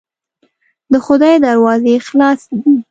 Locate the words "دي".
2.63-2.73